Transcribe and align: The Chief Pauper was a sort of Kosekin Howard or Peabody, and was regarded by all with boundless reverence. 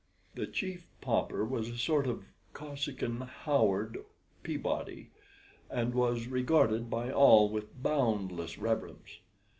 The 0.33 0.47
Chief 0.47 0.87
Pauper 0.99 1.45
was 1.45 1.69
a 1.69 1.77
sort 1.77 2.07
of 2.07 2.25
Kosekin 2.53 3.21
Howard 3.43 3.97
or 3.97 4.05
Peabody, 4.41 5.11
and 5.69 5.93
was 5.93 6.25
regarded 6.25 6.89
by 6.89 7.11
all 7.11 7.47
with 7.51 7.83
boundless 7.83 8.57
reverence. 8.57 9.19